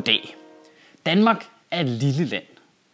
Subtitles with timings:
[0.00, 0.36] Goddag.
[1.06, 2.42] Danmark er et lille land.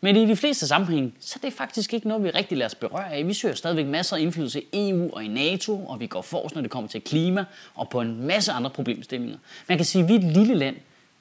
[0.01, 2.75] Men i de fleste sammenhænge, så er det faktisk ikke noget, vi rigtig lader os
[2.75, 3.27] berøre af.
[3.27, 6.55] Vi søger stadigvæk masser af indflydelse i EU og i NATO, og vi går forrest,
[6.55, 9.37] når det kommer til klima og på en masse andre problemstillinger.
[9.69, 10.77] Man kan sige, at vi er et lille land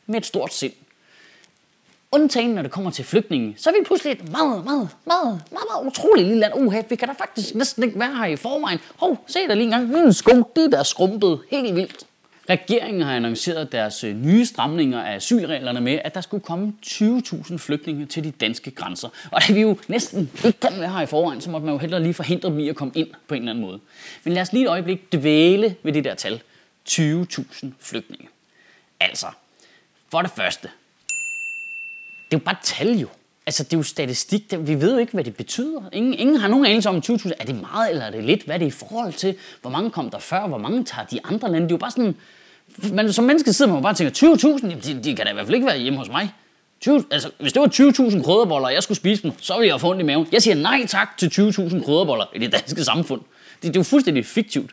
[0.05, 0.73] med et stort sind.
[2.11, 5.65] Undtagen, når det kommer til flygtninge, så er vi pludselig et meget, meget, meget, meget,
[5.73, 6.53] meget utroligt lille land.
[6.55, 8.79] Uha, vi kan da faktisk næsten ikke være her i forvejen.
[8.95, 9.89] Hov, se hmm, der lige engang.
[9.89, 12.05] Min sko, det der skrumpet helt vildt.
[12.49, 17.57] Regeringen har annonceret deres øh, nye stramninger af asylreglerne med, at der skulle komme 20.000
[17.57, 19.09] flygtninge til de danske grænser.
[19.31, 21.79] Og da vi jo næsten ikke kan være her i forvejen, så måtte man jo
[21.79, 23.79] hellere lige forhindre dem i at komme ind på en eller anden måde.
[24.23, 26.41] Men lad os lige et øjeblik dvæle ved det der tal.
[26.89, 28.27] 20.000 flygtninge.
[28.99, 29.27] Altså,
[30.11, 30.69] for det første,
[32.25, 33.07] det er jo bare tal jo.
[33.45, 34.53] Altså, det er jo statistik.
[34.59, 35.81] Vi ved jo ikke, hvad det betyder.
[35.93, 37.31] Ingen, ingen har nogen anelse om 20.000.
[37.39, 38.43] Er det meget, eller er det lidt?
[38.43, 39.37] Hvad er det i forhold til?
[39.61, 40.47] Hvor mange kom der før?
[40.47, 41.67] Hvor mange tager de andre lande?
[41.67, 42.15] Det er jo bare sådan...
[42.93, 44.87] Men som menneske sidder man jo bare og tænker, 20.000?
[44.87, 46.33] De, de kan da i hvert fald ikke være hjemme hos mig.
[46.81, 49.81] 20, altså, hvis det var 20.000 krydderboller, og jeg skulle spise dem, så ville jeg
[49.81, 50.27] få ondt i maven.
[50.31, 53.21] Jeg siger nej tak til 20.000 krydderboller i det danske samfund.
[53.21, 54.71] Det, det er jo fuldstændig fiktivt.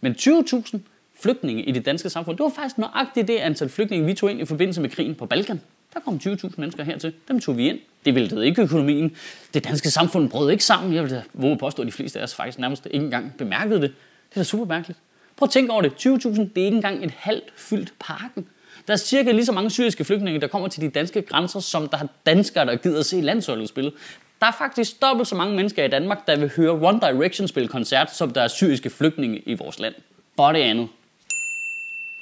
[0.00, 0.78] Men 20.000
[1.20, 4.40] flygtninge i det danske samfund, det var faktisk nøjagtigt det antal flygtninge, vi tog ind
[4.40, 5.60] i forbindelse med krigen på Balkan.
[5.94, 7.12] Der kom 20.000 mennesker hertil.
[7.28, 7.78] Dem tog vi ind.
[8.04, 9.16] Det væltede ikke økonomien.
[9.54, 10.94] Det danske samfund brød ikke sammen.
[10.94, 13.80] Jeg vil da våge påstå, at de fleste af os faktisk nærmest ikke engang bemærkede
[13.80, 13.90] det.
[14.30, 14.98] Det er da super mærkeligt.
[15.40, 15.92] Prøv at tænke over det.
[16.06, 18.46] 20.000, det er ikke engang et halvt fyldt parken.
[18.86, 21.88] Der er cirka lige så mange syriske flygtninge, der kommer til de danske grænser, som
[21.88, 23.92] der er danskere, der gider at se landsholdet spille.
[24.40, 27.68] Der er faktisk dobbelt så mange mennesker i Danmark, der vil høre One Direction spille
[27.68, 29.94] koncert, som der er syriske flygtninge i vores land.
[30.36, 30.88] For det andet.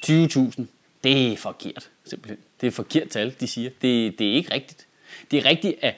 [0.06, 0.62] 20.000.
[1.04, 2.38] Det er forkert, simpelthen.
[2.60, 3.70] Det er forkert tal, de siger.
[3.82, 4.86] Det, det er ikke rigtigt.
[5.30, 5.94] Det er rigtigt, at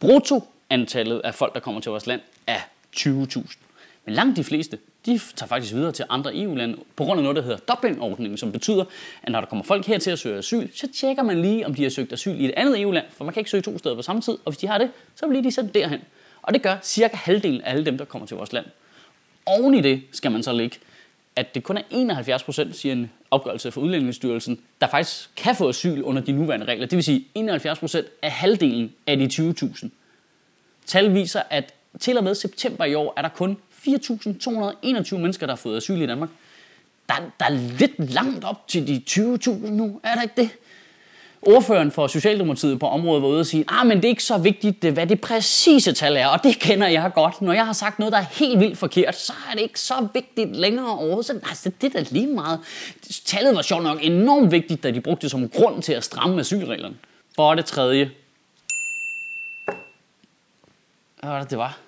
[0.00, 2.60] bruttoantallet af folk, der kommer til vores land, er
[2.96, 3.56] 20.000.
[4.04, 7.36] Men langt de fleste, de tager faktisk videre til andre EU-lande på grund af noget,
[7.36, 8.84] der hedder Dublin-ordningen, som betyder,
[9.22, 11.74] at når der kommer folk her til at søge asyl, så tjekker man lige, om
[11.74, 13.94] de har søgt asyl i et andet EU-land, for man kan ikke søge to steder
[13.94, 16.00] på samme tid, og hvis de har det, så bliver de sendt derhen.
[16.42, 18.66] Og det gør cirka halvdelen af alle dem, der kommer til vores land.
[19.46, 20.76] Oven i det skal man så ligge,
[21.36, 25.68] at det kun er 71 procent, siger en opgørelse fra Udlændingsstyrelsen, der faktisk kan få
[25.68, 26.86] asyl under de nuværende regler.
[26.86, 29.88] Det vil sige 71 procent er halvdelen af de 20.000.
[30.86, 33.56] Tal viser, at til og med september i år er der kun
[33.86, 36.28] 4.221 mennesker, der har fået asyl i Danmark.
[37.08, 40.50] Der, der er lidt langt op til de 20.000 nu, er der ikke det?
[41.46, 44.38] ordføreren for Socialdemokratiet på området var ude og sige, ah, men det er ikke så
[44.38, 47.42] vigtigt, hvad det præcise tal er, og det kender jeg godt.
[47.42, 50.08] Når jeg har sagt noget, der er helt vildt forkert, så er det ikke så
[50.14, 51.26] vigtigt længere overhovedet.
[51.26, 52.60] Så altså, det er da lige meget.
[53.24, 56.40] Tallet var sjovt nok enormt vigtigt, da de brugte det som grund til at stramme
[56.40, 56.96] asylreglerne.
[57.36, 58.10] For det tredje.
[61.20, 61.83] Hvad var det, det var?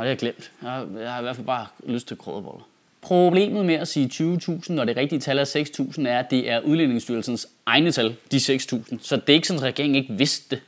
[0.00, 0.50] Og det har jeg glemt.
[0.62, 2.68] Jeg har, jeg har i hvert fald bare lyst til krødeboller.
[3.00, 6.60] Problemet med at sige 20.000, når det rigtige tal er 6.000, er, at det er
[6.60, 8.98] Udlændingsstyrelsens egne tal, de 6.000.
[9.00, 10.62] Så det er ikke sådan, at regeringen ikke vidste det.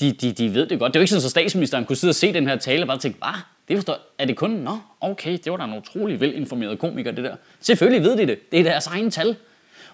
[0.00, 0.94] De, de, de ved det godt.
[0.94, 2.86] Det er jo ikke sådan, at statsministeren kunne sidde og se den her tale og
[2.86, 3.40] bare tænke, hvad?
[3.68, 7.24] Det forstår, er det kun, nå, okay, det var da en utrolig velinformeret komiker, det
[7.24, 7.36] der.
[7.60, 8.52] Selvfølgelig ved de det.
[8.52, 9.36] Det er deres egne tal.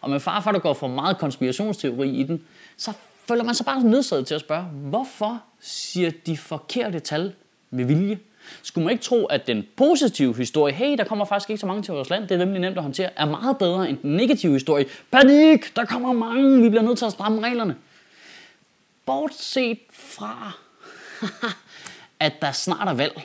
[0.01, 2.43] Og med far for, der går for meget konspirationsteori i den,
[2.77, 2.93] så
[3.29, 7.33] føler man sig bare nødsaget til at spørge, hvorfor siger de forkerte tal
[7.71, 8.19] med vilje?
[8.63, 11.83] Skulle man ikke tro, at den positive historie, hey, der kommer faktisk ikke så mange
[11.83, 14.53] til vores land, det er nemlig nemt at håndtere, er meget bedre end den negative
[14.53, 14.87] historie.
[15.11, 17.77] Panik, der kommer mange, vi bliver nødt til at stramme reglerne.
[19.07, 20.53] Bortset fra,
[22.21, 23.23] at der snart er valg.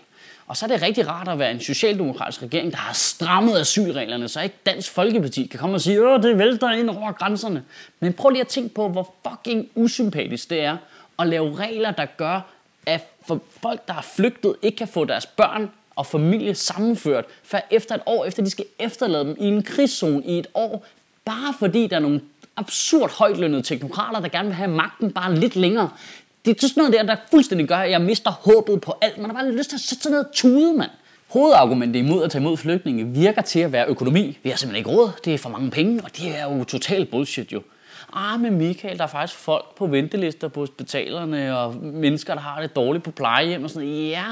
[0.48, 4.28] Og så er det rigtig rart at være en socialdemokratisk regering, der har strammet asylreglerne,
[4.28, 7.64] så ikke Dansk Folkeparti kan komme og sige, at det vælter ind over grænserne.
[8.00, 10.78] Men prøv lige at tænke på, hvor fucking usympatisk det er
[11.20, 12.42] at lave regler, der gør,
[12.86, 17.60] at for folk, der er flygtet, ikke kan få deres børn og familie sammenført, før
[17.72, 20.86] efter et år, efter de skal efterlade dem i en krigszone i et år,
[21.26, 22.22] bare fordi der er nogle
[22.58, 25.90] absurd højtlønnede teknokrater, der gerne vil have magten bare lidt længere.
[26.46, 29.18] Det er sådan noget der, der fuldstændig gør, at jeg mister håbet på alt.
[29.18, 30.92] Man har bare lyst til at sætte sig ned og tude, mand.
[31.28, 34.38] Hovedargumentet imod at tage imod flygtninge virker til at være økonomi.
[34.44, 37.12] Vi har simpelthen ikke råd, det er for mange penge, og det er jo totalt
[37.12, 37.62] bullshit jo
[38.16, 42.62] ah, men Michael, der er faktisk folk på ventelister på hospitalerne, og mennesker, der har
[42.62, 44.10] det dårligt på plejehjem og sådan noget.
[44.10, 44.26] Ja,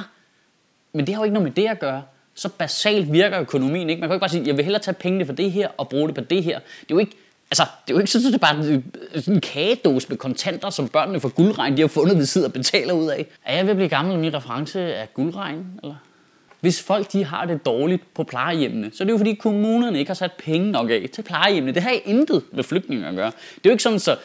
[0.93, 2.03] men det har jo ikke noget med det at gøre.
[2.35, 3.99] Så basalt virker økonomien ikke.
[3.99, 5.89] Man kan jo ikke bare sige, jeg vil hellere tage pengene fra det her og
[5.89, 6.59] bruge det på det her.
[6.59, 7.17] Det er jo ikke,
[7.51, 8.65] altså, det er jo ikke sådan, at det er bare
[9.15, 12.53] øh, en kagedåse med kontanter, som børnene fra guldregn, de har fundet ved siden og
[12.53, 13.25] betaler ud af.
[13.45, 15.95] Er jeg ved at blive gammel, min reference er guldregn, eller?
[16.61, 20.09] Hvis folk de har det dårligt på plejehjemmene, så er det jo fordi kommunerne ikke
[20.09, 21.73] har sat penge nok af til plejehjemmene.
[21.75, 23.25] Det har intet med flygtninge at gøre.
[23.25, 24.15] Det er jo ikke sådan, så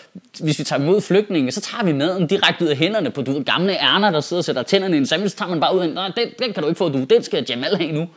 [0.41, 3.43] hvis vi tager imod flygtninge, så tager vi maden direkte ud af hænderne på du,
[3.43, 5.81] gamle ærner, der sidder og sætter tænderne i en sandwich, så tager man bare ud
[5.81, 8.09] af, Nej, den, den kan du ikke få, du, den skal Jamal have nu.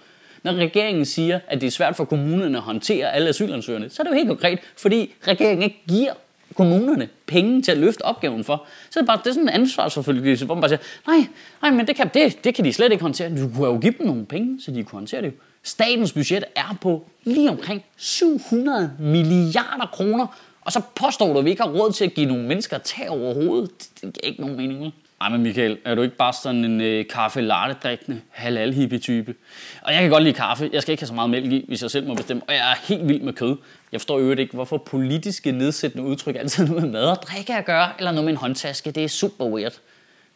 [0.44, 4.04] Når regeringen siger, at det er svært for kommunerne at håndtere alle asylansøgerne, så er
[4.04, 6.13] det jo helt konkret, fordi regeringen ikke giver
[6.60, 8.66] kommunerne penge til at løfte opgaven for.
[8.90, 11.28] Så er det, bare, det er sådan en ansvarsforfølgelse, hvor man bare siger, nej,
[11.62, 13.30] nej, men det kan, det, det kan de slet ikke håndtere.
[13.30, 15.34] Du kunne jo give dem nogle penge, så de kunne håndtere det.
[15.64, 20.28] Statens budget er på lige omkring 700 milliarder kroner,
[20.62, 23.10] og så påstår du, at vi ikke har råd til at give nogle mennesker tag
[23.10, 23.72] over hovedet.
[24.02, 24.92] Det giver ikke nogen mening, vel?
[25.21, 29.00] Ej, men Michael, er du ikke bare sådan en øh, kaffe latte drikkende halal hippie
[29.00, 29.36] type?
[29.81, 30.69] Og jeg kan godt lide kaffe.
[30.74, 32.44] Jeg skal ikke have så meget mælk i, hvis jeg selv må bestemme.
[32.48, 33.56] Og jeg er helt vild med kød.
[33.92, 37.66] Jeg forstår øvrigt ikke, hvorfor politiske nedsættende udtryk altid noget med mad og drikke at
[37.66, 38.92] gøre, eller noget med en håndtaske.
[38.92, 39.74] Det er super weird.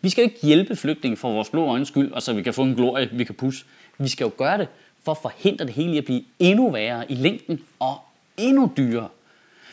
[0.01, 2.53] Vi skal jo ikke hjælpe flygtninge for vores blå øjens skyld, og så vi kan
[2.53, 3.65] få en glorie, vi kan pusse.
[3.97, 4.67] Vi skal jo gøre det
[5.05, 7.95] for at forhindre det hele i at blive endnu værre i længden og
[8.37, 9.07] endnu dyrere.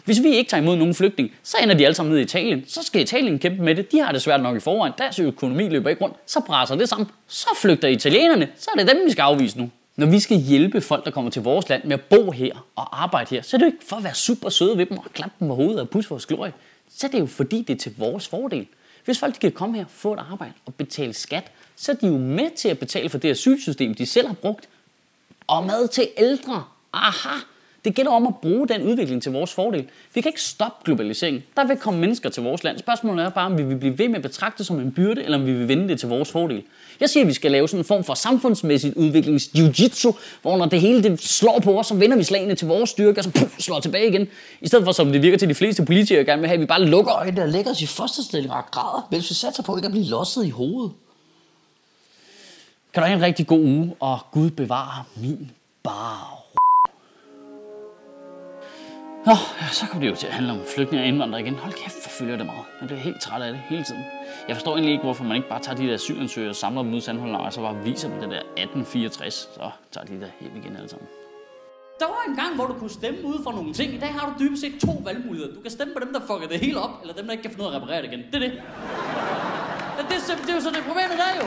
[0.04, 2.64] Hvis vi ikke tager imod nogen flygtning, så ender de alle sammen ned i Italien.
[2.66, 3.92] Så skal Italien kæmpe med det.
[3.92, 4.92] De har det svært nok i forvejen.
[4.98, 6.16] Deres økonomi løber ikke rundt.
[6.26, 7.08] Så presser det sammen.
[7.26, 8.48] Så flygter italienerne.
[8.56, 9.70] Så er det dem, vi skal afvise nu.
[9.96, 13.02] Når vi skal hjælpe folk, der kommer til vores land med at bo her og
[13.02, 15.04] arbejde her, så er det jo ikke for at være super søde ved dem og
[15.12, 16.52] klappe dem på hovedet og pusse vores glorie.
[16.96, 18.66] Så er det jo fordi, det er til vores fordel.
[19.04, 22.18] Hvis folk kan komme her, få et arbejde og betale skat, så er de jo
[22.18, 24.68] med til at betale for det asylsystem, de selv har brugt.
[25.46, 26.64] Og mad til ældre.
[26.92, 27.34] Aha!
[27.84, 29.88] Det gælder om at bruge den udvikling til vores fordel.
[30.14, 31.42] Vi kan ikke stoppe globaliseringen.
[31.56, 32.78] Der vil komme mennesker til vores land.
[32.78, 35.22] Spørgsmålet er bare, om vi vil blive ved med at betragte det som en byrde,
[35.22, 36.62] eller om vi vil vende det til vores fordel.
[37.00, 40.12] Jeg siger, at vi skal lave sådan en form for samfundsmæssigt udviklings jiu-jitsu,
[40.42, 43.20] hvor når det hele det slår på os, så vender vi slagene til vores styrke,
[43.20, 44.28] og så puff, slår tilbage igen.
[44.60, 46.66] I stedet for, som det virker til de fleste politikere gerne vil have, at vi
[46.66, 49.86] bare lukker øjnene og lægger os i fosterstilling og græder, mens vi satser på ikke
[49.86, 50.92] at blive losset i hovedet.
[52.94, 55.50] Kan du have en rigtig god uge, og Gud bevare min
[55.82, 56.39] bar.
[59.30, 61.54] Nå, ja, så kommer det jo til at handle om flygtninge og indvandrere igen.
[61.54, 62.64] Hold kæft, hvor følger det meget.
[62.80, 64.04] Man bliver helt træt af det hele tiden.
[64.48, 66.92] Jeg forstår egentlig ikke, hvorfor man ikke bare tager de der asylansøgere og samler dem
[66.92, 69.34] ud i sandholdene, og så bare viser dem det der 1864.
[69.34, 71.08] Så tager de der hjem igen alle sammen.
[72.00, 73.94] Der var en gang, hvor du kunne stemme ud for nogle ting.
[73.94, 75.54] I dag har du dybest set to valgmuligheder.
[75.54, 77.50] Du kan stemme på dem, der fucker det hele op, eller dem, der ikke kan
[77.50, 78.22] finde ud af at reparere det igen.
[78.32, 78.52] Det er det.
[79.96, 81.46] Ja, det, er, det er jo så det problemet der jo.